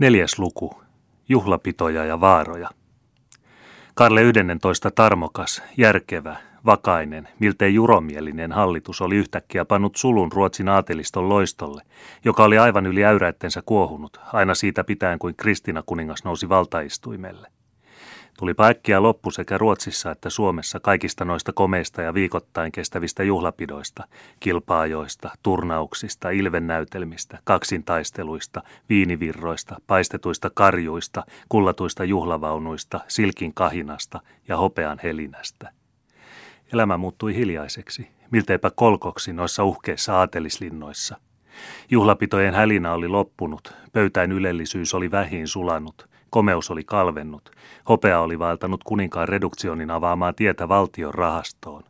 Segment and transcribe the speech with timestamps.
[0.00, 0.82] Neljäs luku.
[1.28, 2.68] Juhlapitoja ja vaaroja.
[3.94, 11.82] Karle 11 tarmokas, järkevä, vakainen, miltei juromielinen hallitus oli yhtäkkiä pannut sulun Ruotsin aateliston loistolle,
[12.24, 17.48] joka oli aivan yli äyräittensä kuohunut, aina siitä pitäen kuin Kristina kuningas nousi valtaistuimelle.
[18.40, 24.04] Tulipa äkkiä loppu sekä Ruotsissa että Suomessa kaikista noista komeista ja viikoittain kestävistä juhlapidoista,
[24.40, 35.72] kilpaajoista, turnauksista, ilvennäytelmistä, kaksintaisteluista, viinivirroista, paistetuista karjuista, kullatuista juhlavaunuista, silkin kahinasta ja hopean helinästä.
[36.72, 41.16] Elämä muuttui hiljaiseksi, milteipä kolkoksi noissa uhkeissa aatelislinnoissa.
[41.90, 47.50] Juhlapitojen hälinä oli loppunut, pöytäin ylellisyys oli vähin sulanut, Komeus oli kalvennut.
[47.88, 51.82] Hopea oli vaeltanut kuninkaan reduktionin avaamaan tietä valtion rahastoon.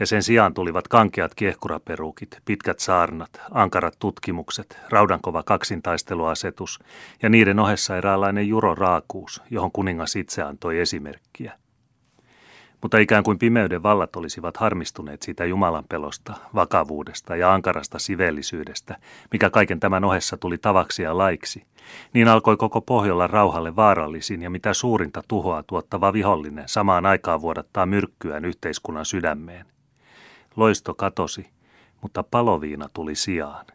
[0.00, 6.78] Ja sen sijaan tulivat kankeat kiehkuraperukit, pitkät saarnat, ankarat tutkimukset, raudankova kaksintaisteluasetus
[7.22, 11.52] ja niiden ohessa eräänlainen juroraakuus, johon kuningas itse antoi esimerkkiä.
[12.82, 18.96] Mutta ikään kuin pimeyden vallat olisivat harmistuneet siitä Jumalan pelosta, vakavuudesta ja ankarasta sivellisyydestä,
[19.32, 21.64] mikä kaiken tämän ohessa tuli tavaksi ja laiksi,
[22.12, 27.86] niin alkoi koko Pohjolla rauhalle vaarallisin ja mitä suurinta tuhoa tuottava vihollinen samaan aikaan vuodattaa
[27.86, 29.66] myrkkyään yhteiskunnan sydämeen.
[30.56, 31.50] Loisto katosi,
[32.02, 33.66] mutta paloviina tuli sijaan.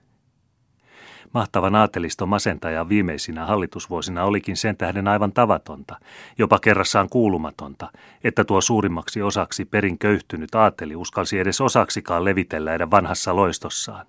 [1.36, 6.00] Mahtava naatelisto masentaja viimeisinä hallitusvuosina olikin sen tähden aivan tavatonta,
[6.38, 7.92] jopa kerrassaan kuulumatonta,
[8.24, 14.06] että tuo suurimmaksi osaksi perin köyhtynyt aateli uskalsi edes osaksikaan levitellä vanhassa loistossaan.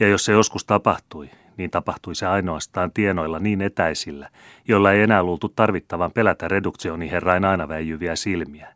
[0.00, 4.28] Ja jos se joskus tapahtui, niin tapahtui se ainoastaan tienoilla niin etäisillä,
[4.68, 8.68] joilla ei enää luultu tarvittavan pelätä reduktioniherrain aina väijyviä silmiä.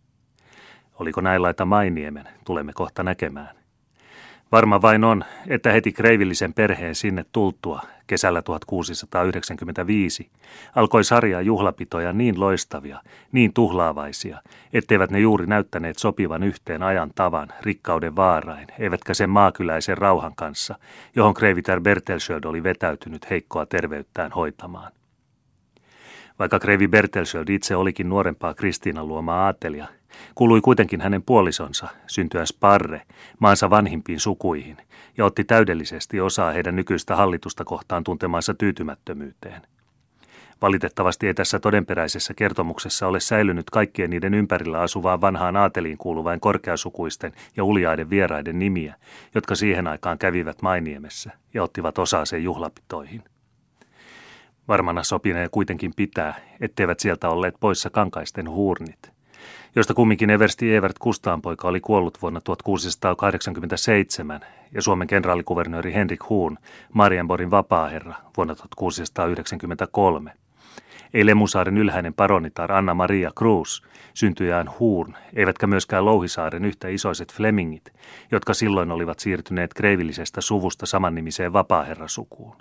[0.98, 3.65] Oliko näin laita Mainiemen, tulemme kohta näkemään.
[4.52, 10.30] Varma vain on, että heti kreivillisen perheen sinne tultua kesällä 1695
[10.74, 13.00] alkoi sarjaa juhlapitoja niin loistavia,
[13.32, 19.98] niin tuhlaavaisia, etteivät ne juuri näyttäneet sopivan yhteen ajan tavan, rikkauden vaarain, eivätkä sen maakyläisen
[19.98, 20.74] rauhan kanssa,
[21.16, 24.92] johon kreivitär Bertelsöld oli vetäytynyt heikkoa terveyttään hoitamaan.
[26.38, 29.86] Vaikka Kreivi Bertelsöld itse olikin nuorempaa Kristiinan luomaa aatelia,
[30.34, 33.02] Kuului kuitenkin hänen puolisonsa, syntyä Sparre,
[33.38, 34.76] maansa vanhimpiin sukuihin,
[35.16, 39.62] ja otti täydellisesti osaa heidän nykyistä hallitusta kohtaan tuntemaansa tyytymättömyyteen.
[40.62, 47.32] Valitettavasti ei tässä todenperäisessä kertomuksessa ole säilynyt kaikkien niiden ympärillä asuvaan vanhaan aateliin kuuluvain korkeasukuisten
[47.56, 48.94] ja uljaiden vieraiden nimiä,
[49.34, 53.24] jotka siihen aikaan kävivät Mainiemessä ja ottivat osaa sen juhlapitoihin.
[54.68, 58.98] Varmana sopinee kuitenkin pitää, etteivät sieltä olleet poissa kankaisten huurnit–
[59.76, 64.40] josta kumminkin Eversti Evert Kustaanpoika oli kuollut vuonna 1687
[64.72, 66.58] ja Suomen kenraalikuvernööri Henrik Huun,
[66.92, 70.32] Marienborin vapaaherra, vuonna 1693.
[71.14, 73.82] Ei Lemusaaren ylhäinen paronitar Anna-Maria Cruz,
[74.14, 77.92] syntyjään Huun, eivätkä myöskään Louhisaaren yhtä isoiset Flemingit,
[78.32, 82.56] jotka silloin olivat siirtyneet kreivillisestä suvusta samannimiseen vapaaherrasukuun.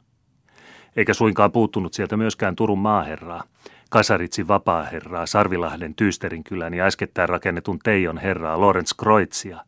[0.95, 3.43] Eikä suinkaan puuttunut sieltä myöskään Turun maaherraa,
[3.89, 9.59] Kasaritsin vapaaherraa, Sarvilahden Tyysterinkylän ja äskettäin rakennetun Teijon herraa Lorenz Kreutzia,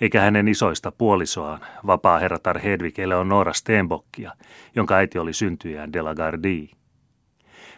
[0.00, 4.32] eikä hänen isoista puolisoaan, vapaaherratar Hedvig Eleonora Steenbockia,
[4.76, 6.68] jonka äiti oli syntyjään de la Gardie.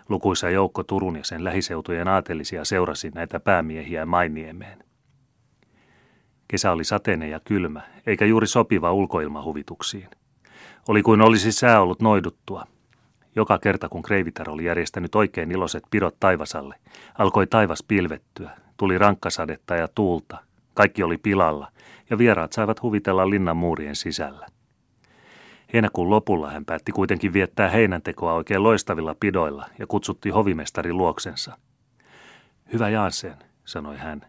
[0.09, 4.85] Lukuisa joukko Turun ja sen lähiseutujen aatelisia seurasi näitä päämiehiä Mainiemeen.
[6.49, 10.09] Kesä oli sateinen ja kylmä, eikä juuri sopiva ulkoilmahuvituksiin.
[10.89, 12.65] Oli kuin olisi sää ollut noiduttua–
[13.37, 16.75] joka kerta kun Kreivitar oli järjestänyt oikein iloiset pidot taivasalle,
[17.19, 20.39] alkoi taivas pilvettyä, tuli rankkasadetta ja tuulta,
[20.75, 21.69] kaikki oli pilalla,
[22.11, 24.47] ja vieraat saivat huvitella linnan muurien sisällä.
[25.73, 31.59] Heinäkuun lopulla hän päätti kuitenkin viettää heinäntekoa oikein loistavilla pidoilla ja kutsutti hovimestari luoksensa.
[32.73, 34.27] Hyvä Jaansen, sanoi hän,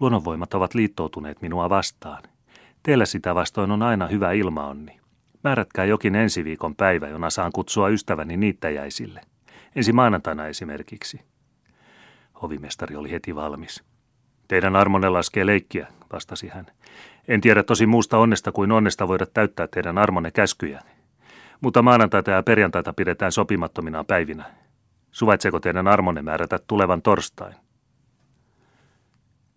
[0.00, 2.22] luonnonvoimat ovat liittoutuneet minua vastaan.
[2.82, 5.03] Teillä sitä vastoin on aina hyvä ilmaonni.
[5.44, 9.20] Määrätkää jokin ensi viikon päivä, jona saan kutsua ystäväni niittäjäisille.
[9.76, 11.20] Ensi maanantaina esimerkiksi.
[12.42, 13.84] Hovimestari oli heti valmis.
[14.48, 16.66] Teidän armonne laskee leikkiä, vastasi hän.
[17.28, 20.82] En tiedä tosi muusta onnesta kuin onnesta voida täyttää teidän armonne käskyjä.
[21.60, 24.44] Mutta maanantaita ja perjantaita pidetään sopimattomina päivinä.
[25.10, 27.54] Suvaitseeko teidän armonne määrätä tulevan torstain?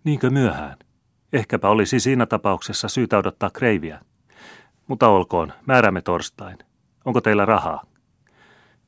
[0.04, 0.78] Niinkö myöhään?
[1.34, 4.00] Ehkäpä olisi siinä tapauksessa syytä odottaa kreiviä,
[4.88, 6.58] mutta olkoon, määräämme torstain.
[7.06, 7.84] Onko teillä rahaa?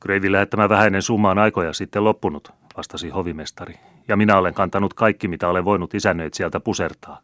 [0.00, 3.74] Kreivin lähettämä vähäinen summa on aikoja sitten loppunut, vastasi hovimestari,
[4.08, 7.20] ja minä olen kantanut kaikki, mitä olen voinut isännöit sieltä pusertaa.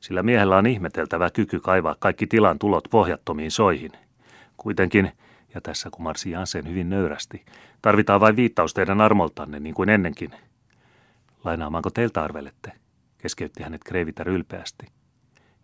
[0.00, 3.92] Sillä miehellä on ihmeteltävä kyky kaivaa kaikki tilan tulot pohjattomiin soihin.
[4.56, 5.12] Kuitenkin,
[5.54, 7.44] Ja tässä kumarsi Jansen hyvin nöyrästi.
[7.82, 10.30] Tarvitaan vain viittaus teidän armoltanne, niin kuin ennenkin.
[11.44, 12.72] Lainaamaanko teiltä arvelette?
[13.18, 14.86] Keskeytti hänet Kreivitär ylpeästi.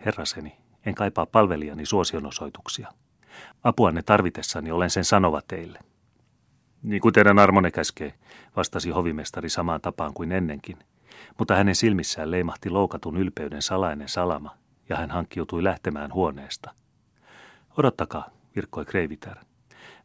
[0.04, 0.56] Herraseni,
[0.86, 2.88] en kaipaa palvelijani suosionosoituksia.
[3.64, 5.78] Apuanne tarvitessani olen sen sanova teille.
[6.82, 8.14] Niin kuin teidän armonne käskee,
[8.56, 10.78] vastasi hovimestari samaan tapaan kuin ennenkin.
[11.38, 14.54] Mutta hänen silmissään leimahti loukatun ylpeyden salainen salama,
[14.88, 16.75] ja hän hankkiutui lähtemään huoneesta.
[17.76, 19.36] Odottakaa, virkkoi Kreivitär.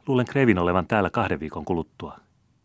[0.08, 2.18] Luulen Kreivin olevan täällä kahden viikon kuluttua.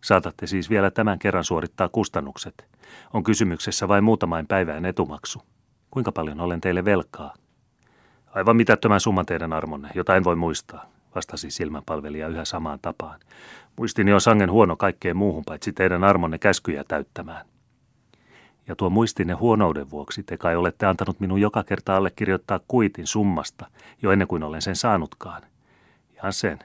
[0.05, 2.69] Saatatte siis vielä tämän kerran suorittaa kustannukset.
[3.15, 5.43] On kysymyksessä vain muutamain päivään etumaksu.
[5.91, 7.35] Kuinka paljon olen teille velkaa?
[8.39, 13.21] Aivan mitättömän summan teidän armonne, jota en voi muistaa, vastasi silmänpalvelija yhä samaan tapaan.
[13.77, 17.47] Muistini on sangen huono kaikkeen muuhun, paitsi teidän armonne käskyjä täyttämään.
[18.69, 23.67] Ja tuo muistinne huonouden vuoksi te kai olette antanut minun joka kerta allekirjoittaa kuitin summasta,
[24.03, 25.43] jo ennen kuin olen sen saanutkaan.
[26.23, 26.59] Ja sen,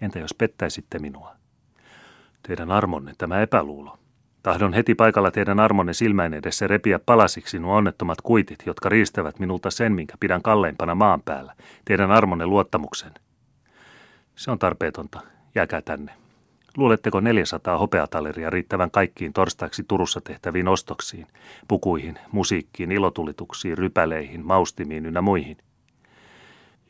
[0.00, 1.36] entä jos pettäisitte minua?
[2.42, 3.98] Teidän armonne, tämä epäluulo.
[4.44, 9.70] Tahdon heti paikalla teidän armonne silmäin edessä repiä palasiksi nuo onnettomat kuitit, jotka riistävät minulta
[9.70, 11.54] sen, minkä pidän kalleimpana maan päällä,
[11.84, 13.12] teidän armonne luottamuksen.
[14.36, 15.20] Se on tarpeetonta.
[15.54, 16.12] Jääkää tänne.
[16.76, 21.26] Luuletteko 400 hopeataleria riittävän kaikkiin torstaiksi Turussa tehtäviin ostoksiin,
[21.68, 25.56] pukuihin, musiikkiin, ilotulituksiin, rypäleihin, maustimiin ynnä muihin?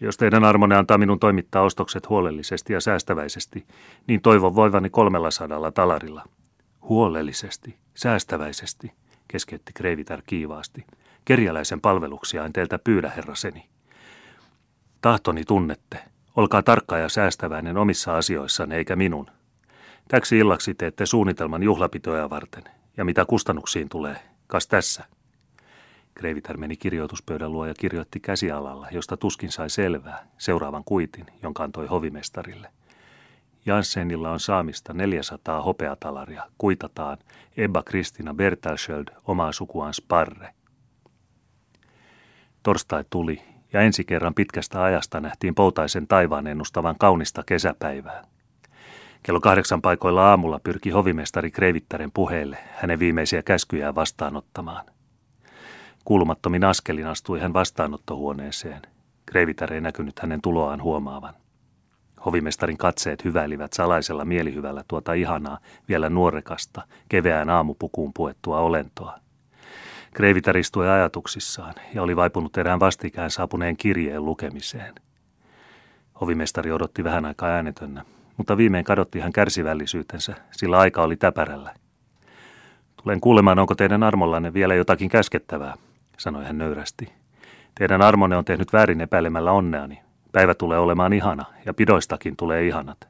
[0.00, 3.66] Jos teidän armonne antaa minun toimittaa ostokset huolellisesti ja säästäväisesti,
[4.06, 6.24] niin toivon voivani kolmella sadalla talarilla.
[6.88, 8.92] Huolellisesti, säästäväisesti,
[9.28, 10.86] keskeytti Kreivitar kiivaasti.
[11.24, 13.68] Kerjäläisen palveluksia en teiltä pyydä, herraseni.
[15.00, 15.98] Tahtoni tunnette.
[16.36, 19.26] Olkaa tarkka ja säästäväinen omissa asioissanne eikä minun.
[20.08, 22.64] Täksi illaksi teette suunnitelman juhlapitoja varten.
[22.96, 24.16] Ja mitä kustannuksiin tulee,
[24.46, 25.04] kas tässä.
[26.14, 31.86] Kreivitar meni kirjoituspöydän luo ja kirjoitti käsialalla, josta tuskin sai selvää, seuraavan kuitin, jonka antoi
[31.86, 32.68] hovimestarille.
[33.66, 37.18] Janssenilla on saamista 400 hopeatalaria, kuitataan
[37.56, 40.54] Ebba Kristina Bertalsköld omaa sukuaan Sparre.
[42.62, 48.24] Torstai tuli ja ensi kerran pitkästä ajasta nähtiin poutaisen taivaan ennustavan kaunista kesäpäivää.
[49.22, 54.86] Kello kahdeksan paikoilla aamulla pyrki hovimestari Kreivittären puheelle hänen viimeisiä käskyjään vastaanottamaan.
[56.04, 58.82] Kuulumattomin askelin astui hän vastaanottohuoneeseen.
[59.26, 61.34] Kreivitär ei näkynyt hänen tuloaan huomaavan.
[62.26, 69.18] Hovimestarin katseet hyväilivät salaisella mielihyvällä tuota ihanaa, vielä nuorekasta, keveään aamupukuun puettua olentoa.
[70.14, 74.94] Kreivitär istui ajatuksissaan ja oli vaipunut erään vastikään saapuneen kirjeen lukemiseen.
[76.20, 78.04] Hovimestari odotti vähän aikaa äänetönnä,
[78.36, 81.74] mutta viimein kadotti hän kärsivällisyytensä, sillä aika oli täpärällä.
[83.02, 85.74] Tulen kuulemaan, onko teidän armollanne vielä jotakin käskettävää,
[86.18, 87.12] sanoi hän nöyrästi.
[87.74, 90.03] Teidän armonne on tehnyt väärin epäilemällä onneani.
[90.34, 93.08] Päivä tulee olemaan ihana, ja pidoistakin tulee ihanat.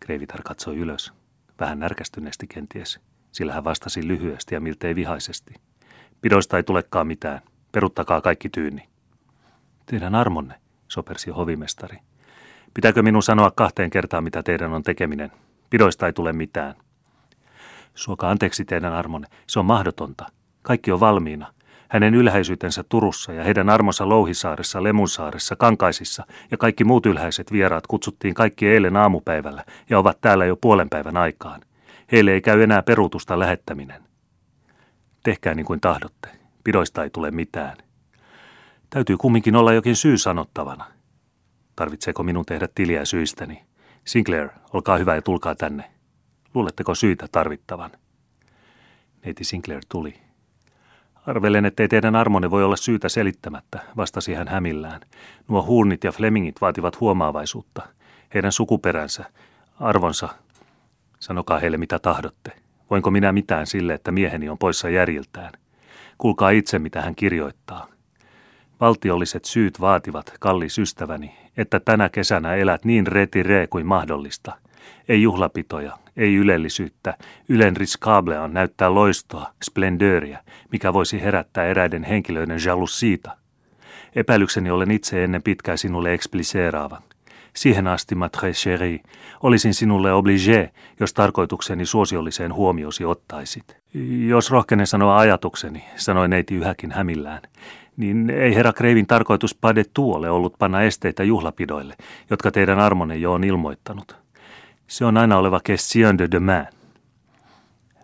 [0.00, 1.12] Kreivitar katsoi ylös,
[1.60, 3.00] vähän närkästyneesti kenties,
[3.32, 5.54] sillä hän vastasi lyhyesti ja miltei vihaisesti.
[6.20, 7.40] Pidoista ei tulekaan mitään,
[7.72, 8.88] peruttakaa kaikki tyyni.
[9.86, 10.54] Teidän armonne,
[10.88, 11.98] sopersi hovimestari.
[12.74, 15.32] Pitääkö minun sanoa kahteen kertaan, mitä teidän on tekeminen?
[15.70, 16.74] Pidoista ei tule mitään.
[17.94, 20.26] Suoka anteeksi teidän armonne, se on mahdotonta.
[20.62, 21.54] Kaikki on valmiina.
[21.90, 28.34] Hänen ylhäisyytensä Turussa ja heidän armonsa Louhisaaressa, Lemunsaaressa, Kankaisissa ja kaikki muut ylhäiset vieraat kutsuttiin
[28.34, 31.60] kaikki eilen aamupäivällä ja ovat täällä jo puolen päivän aikaan.
[32.12, 34.02] Heille ei käy enää peruutusta lähettäminen.
[35.22, 36.28] Tehkää niin kuin tahdotte.
[36.64, 37.76] Pidoista ei tule mitään.
[38.90, 40.84] Täytyy kumminkin olla jokin syy sanottavana.
[41.76, 43.64] Tarvitseeko minun tehdä tiliä syistäni?
[44.04, 45.90] Sinclair, olkaa hyvä ja tulkaa tänne.
[46.54, 47.90] Luuletteko syitä tarvittavan?
[49.24, 50.29] Neiti Sinclair tuli.
[51.30, 55.00] Arvelen, ettei teidän armonne voi olla syytä selittämättä, vastasi hän hämillään.
[55.48, 57.82] Nuo huurnit ja flemingit vaativat huomaavaisuutta.
[58.34, 59.24] Heidän sukuperänsä,
[59.80, 60.28] arvonsa.
[61.18, 62.52] Sanokaa heille mitä tahdotte.
[62.90, 65.52] Voinko minä mitään sille, että mieheni on poissa järjiltään?
[66.18, 67.86] Kuulkaa itse, mitä hän kirjoittaa.
[68.80, 74.52] Valtiolliset syyt vaativat, kallis ystäväni, että tänä kesänä elät niin retiree kuin mahdollista.
[75.08, 77.14] Ei juhlapitoja, ei ylellisyyttä.
[77.48, 77.74] Ylen
[78.42, 80.38] on näyttää loistoa, splendööriä,
[80.72, 83.36] mikä voisi herättää eräiden henkilöiden jalusiita.
[84.16, 87.02] Epäilykseni olen itse ennen pitkää sinulle ekspliseeraavan.
[87.56, 89.00] Siihen asti, ma très chérie,
[89.42, 93.76] olisin sinulle obligé, jos tarkoitukseni suosiolliseen huomiosi ottaisit.
[94.28, 97.42] Jos rohkenen sanoa ajatukseni, sanoi neiti yhäkin hämillään,
[97.96, 101.94] niin ei herra Kreivin tarkoitus padettu ole ollut panna esteitä juhlapidoille,
[102.30, 104.19] jotka teidän armonne jo on ilmoittanut.
[104.90, 106.66] Se on aina oleva question de demain.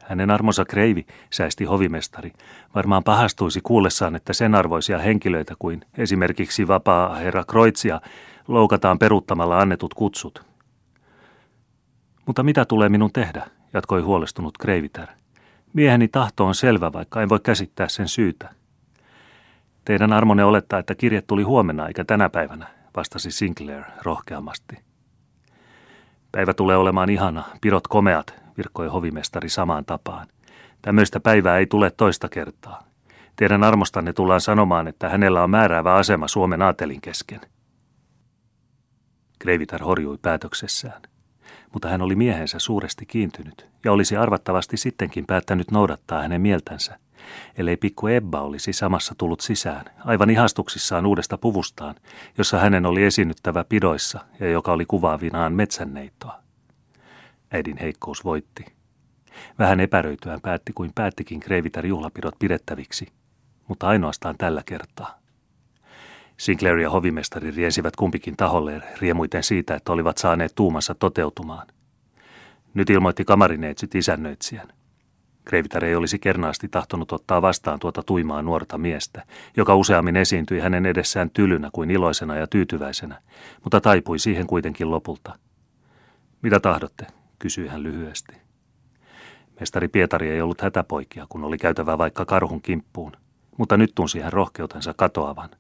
[0.02, 2.32] Hänen armonsa Kreivi, säästi hovimestari,
[2.74, 8.00] varmaan pahastuisi kuullessaan, että sen arvoisia henkilöitä kuin esimerkiksi vapaa herra Kroitsia
[8.48, 10.44] loukataan peruuttamalla annetut kutsut.
[12.26, 15.06] Mutta mitä tulee minun tehdä, jatkoi huolestunut Kreiviter.
[15.72, 18.54] Mieheni tahto on selvä, vaikka en voi käsittää sen syytä.
[19.84, 22.66] Teidän armonne olettaa, että kirje tuli huomenna eikä tänä päivänä,
[22.96, 24.85] vastasi Sinclair rohkeamasti.
[26.36, 30.26] Päivä tulee olemaan ihana, pirot komeat, virkkoi hovimestari samaan tapaan.
[30.82, 32.82] Tämmöistä päivää ei tule toista kertaa.
[33.36, 37.40] Teidän armostanne tullaan sanomaan, että hänellä on määräävä asema Suomen aatelin kesken.
[39.38, 41.02] Kreivitar horjui päätöksessään.
[41.72, 46.98] Mutta hän oli miehensä suuresti kiintynyt ja olisi arvattavasti sittenkin päättänyt noudattaa hänen mieltänsä,
[47.58, 51.94] ellei pikku Ebba olisi samassa tullut sisään, aivan ihastuksissaan uudesta puvustaan,
[52.38, 56.38] jossa hänen oli esiinnyttävä pidoissa ja joka oli kuvaavinaan metsänneittoa.
[57.52, 58.64] Äidin heikkous voitti.
[59.58, 63.06] Vähän epäröityään päätti kuin päättikin Kreivitar juhlapidot pidettäviksi,
[63.68, 65.18] mutta ainoastaan tällä kertaa.
[66.36, 71.66] Sinclair ja hovimestari riensivät kumpikin taholleen riemuiten siitä, että olivat saaneet tuumassa toteutumaan.
[72.74, 74.68] Nyt ilmoitti kamarineitsyt isännöitsijän.
[75.46, 79.22] Kreivitar ei olisi kernaasti tahtonut ottaa vastaan tuota tuimaa nuorta miestä,
[79.56, 83.22] joka useammin esiintyi hänen edessään tylynä kuin iloisena ja tyytyväisenä,
[83.64, 85.38] mutta taipui siihen kuitenkin lopulta.
[86.42, 87.06] Mitä tahdotte,
[87.38, 88.32] kysyi hän lyhyesti.
[89.60, 93.12] Mestari Pietari ei ollut hätäpoikia, kun oli käytävä vaikka karhun kimppuun,
[93.58, 95.50] mutta nyt tunsi hän rohkeutensa katoavan.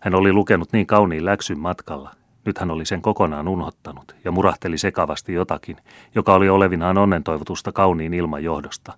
[0.00, 4.78] Hän oli lukenut niin kauniin läksyn matkalla, nyt hän oli sen kokonaan unhottanut ja murahteli
[4.78, 5.76] sekavasti jotakin,
[6.14, 8.92] joka oli olevinaan onnentoivotusta kauniin ilman johdosta.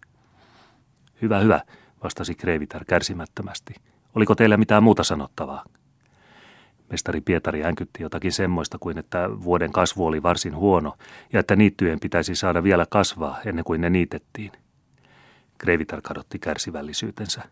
[1.22, 1.60] Hyvä, hyvä,
[2.04, 3.74] vastasi Kreivitar kärsimättömästi.
[4.14, 5.64] Oliko teillä mitään muuta sanottavaa?
[6.90, 10.94] Mestari Pietari änkytti jotakin semmoista kuin, että vuoden kasvu oli varsin huono
[11.32, 14.52] ja että niittyjen pitäisi saada vielä kasvaa ennen kuin ne niitettiin.
[15.58, 17.42] Kreivitar kadotti kärsivällisyytensä.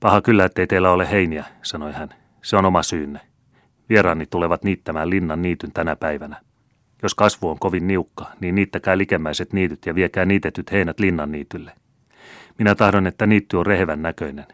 [0.00, 2.14] Paha kyllä, ettei teillä ole heiniä, sanoi hän.
[2.42, 3.20] Se on oma syynne.
[3.88, 6.40] Vieraani tulevat niittämään linnan niityn tänä päivänä.
[7.02, 11.72] Jos kasvu on kovin niukka, niin niittäkää likemmäiset niityt ja viekää niitetyt heinät linnan niitylle.
[12.58, 14.46] Minä tahdon, että niitty on rehevän näköinen.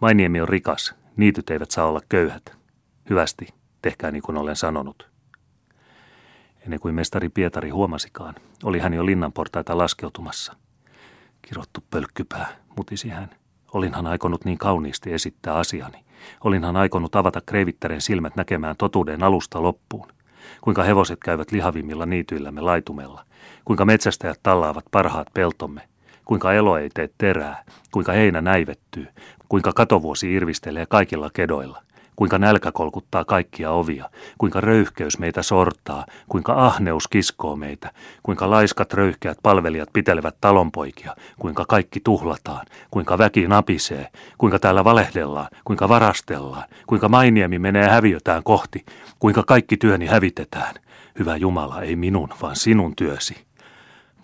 [0.00, 2.56] Mainiemi on rikas, niityt eivät saa olla köyhät.
[3.10, 3.48] Hyvästi,
[3.82, 5.08] tehkää niin kuin olen sanonut.
[6.64, 8.34] Ennen kuin mestari Pietari huomasikaan,
[8.64, 10.56] oli hän jo linnan portaita laskeutumassa.
[11.42, 13.30] Kirottu pölkkypää, mutisi hän.
[13.72, 16.07] Olinhan aikonut niin kauniisti esittää asiani.
[16.44, 20.08] Olinhan aikonut avata kreivittären silmät näkemään totuuden alusta loppuun.
[20.60, 23.24] Kuinka hevoset käyvät lihavimmilla niityillämme laitumella.
[23.64, 25.80] Kuinka metsästäjät tallaavat parhaat peltomme.
[26.24, 27.64] Kuinka elo ei tee terää.
[27.92, 29.06] Kuinka heinä näivettyy.
[29.48, 31.82] Kuinka katovuosi irvistelee kaikilla kedoilla
[32.18, 37.90] kuinka nälkä kolkuttaa kaikkia ovia, kuinka röyhkeys meitä sortaa, kuinka ahneus kiskoo meitä,
[38.22, 44.08] kuinka laiskat röyhkeät palvelijat pitelevät talonpoikia, kuinka kaikki tuhlataan, kuinka väki napisee,
[44.38, 48.84] kuinka täällä valehdellaan, kuinka varastellaan, kuinka mainiemi menee häviötään kohti,
[49.18, 50.74] kuinka kaikki työni hävitetään.
[51.18, 53.44] Hyvä Jumala, ei minun, vaan sinun työsi.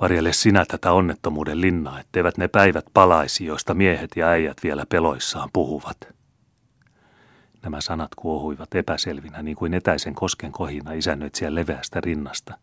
[0.00, 5.48] Varjele sinä tätä onnettomuuden linnaa, etteivät ne päivät palaisi, joista miehet ja äijät vielä peloissaan
[5.52, 6.13] puhuvat.
[7.64, 12.58] Nämä sanat kuohuivat epäselvinä niin kuin etäisen kosken kohina isännöitsijän leveästä rinnasta.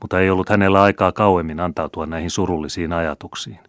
[0.00, 3.60] Mutta ei ollut hänellä aikaa kauemmin antautua näihin surullisiin ajatuksiin.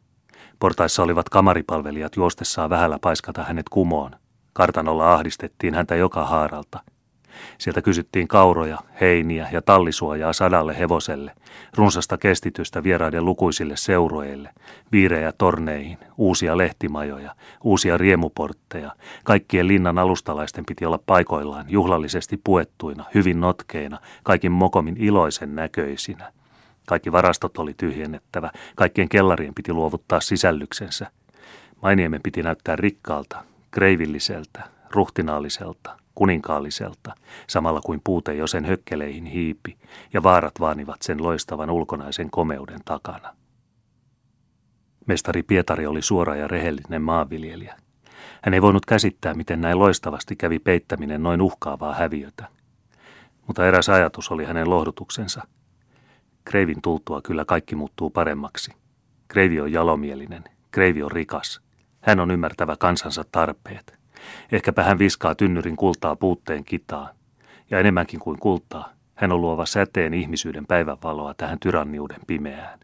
[0.60, 4.12] Portaissa olivat kamaripalvelijat juostessaan vähällä paiskata hänet kumoon.
[4.54, 6.80] Kartanolla ahdistettiin häntä joka haaralta–
[7.58, 11.32] Sieltä kysyttiin kauroja, heiniä ja tallisuojaa sadalle hevoselle,
[11.76, 14.50] runsasta kestitystä vieraiden lukuisille seuroille,
[14.92, 18.92] viirejä torneihin, uusia lehtimajoja, uusia riemuportteja.
[19.24, 26.32] Kaikkien linnan alustalaisten piti olla paikoillaan, juhlallisesti puettuina, hyvin notkeina, kaikin mokomin iloisen näköisinä.
[26.88, 31.12] Kaikki varastot oli tyhjennettävä, kaikkien kellarien piti luovuttaa sisällyksensä.
[31.82, 37.16] Mainiemen piti näyttää rikkaalta, kreivilliseltä, ruhtinaalliselta, kuninkaalliselta,
[37.48, 39.78] samalla kuin puute jo sen hökkeleihin hiipi,
[40.14, 43.36] ja vaarat vaanivat sen loistavan ulkonaisen komeuden takana.
[45.06, 47.76] Mestari Pietari oli suora ja rehellinen maanviljelijä.
[48.44, 52.48] Hän ei voinut käsittää, miten näin loistavasti kävi peittäminen noin uhkaavaa häviötä.
[53.48, 55.48] Mutta eräs ajatus oli hänen lohdutuksensa.
[56.46, 58.72] Kreivin tultua kyllä kaikki muuttuu paremmaksi.
[59.28, 61.62] Kreivi on jalomielinen, Kreivi on rikas.
[62.02, 63.99] Hän on ymmärtävä kansansa tarpeet.
[64.52, 67.10] Ehkäpä hän viskaa tynnyrin kultaa puutteen kitaan.
[67.70, 72.80] Ja enemmänkin kuin kultaa, hän on luova säteen ihmisyyden päivänvaloa tähän tyranniuden pimeään.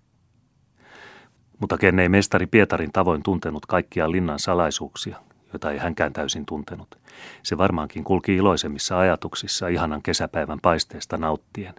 [1.59, 5.17] Mutta ken ei mestari Pietarin tavoin tuntenut kaikkia linnan salaisuuksia,
[5.53, 6.99] joita ei hänkään täysin tuntenut.
[7.43, 11.73] Se varmaankin kulki iloisemmissa ajatuksissa ihanan kesäpäivän paisteesta nauttien.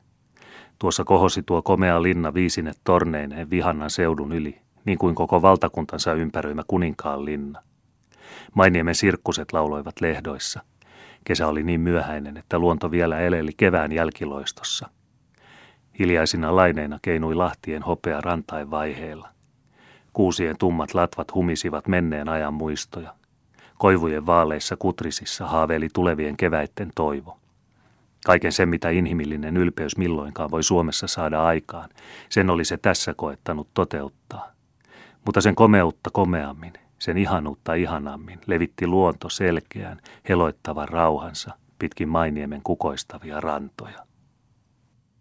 [0.78, 6.62] Tuossa kohosi tuo komea linna viisine torneineen vihannan seudun yli, niin kuin koko valtakuntansa ympäröimä
[6.66, 7.62] kuninkaan linna.
[8.54, 10.60] Mainiemen sirkkuset lauloivat lehdoissa.
[11.24, 14.88] Kesä oli niin myöhäinen, että luonto vielä eleli kevään jälkiloistossa.
[15.98, 19.28] Hiljaisina laineina keinui lahtien hopea rantain vaiheella.
[20.12, 23.14] Kuusien tummat latvat humisivat menneen ajan muistoja.
[23.78, 27.38] Koivujen vaaleissa kutrisissa haaveili tulevien keväitten toivo.
[28.26, 31.88] Kaiken sen, mitä inhimillinen ylpeys milloinkaan voi Suomessa saada aikaan,
[32.28, 34.52] sen oli se tässä koettanut toteuttaa.
[35.26, 43.40] Mutta sen komeutta komeammin, sen ihanuutta ihanammin levitti luonto selkeän, heloittavan rauhansa pitkin Mainiemen kukoistavia
[43.40, 44.06] rantoja.